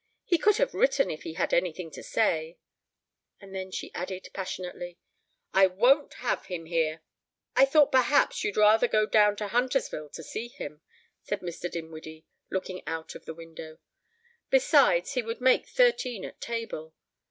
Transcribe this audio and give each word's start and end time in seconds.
He 0.25 0.39
could 0.39 0.57
have 0.57 0.73
written 0.73 1.11
if 1.11 1.21
he 1.21 1.35
had 1.35 1.53
anything 1.53 1.91
to 1.91 2.01
say." 2.01 2.57
And 3.39 3.53
then 3.53 3.69
she 3.69 3.93
added 3.93 4.29
passionately, 4.33 4.97
"I 5.53 5.67
won't 5.67 6.15
have 6.15 6.47
him 6.47 6.65
here!" 6.65 7.03
"I 7.55 7.65
thought 7.65 7.91
perhaps 7.91 8.43
you'd 8.43 8.57
rather 8.57 8.87
go 8.87 9.05
down 9.05 9.35
to 9.35 9.49
Huntersville 9.49 10.09
to 10.09 10.23
see 10.23 10.47
him," 10.47 10.81
said 11.21 11.41
Mr. 11.41 11.69
Dinwiddie, 11.69 12.25
looking 12.49 12.81
out 12.87 13.13
of 13.13 13.25
the 13.25 13.35
window. 13.35 13.77
"Besides, 14.49 15.11
he 15.11 15.21
would 15.21 15.39
make 15.39 15.67
thirteen 15.67 16.25
at 16.25 16.41
table. 16.41 16.95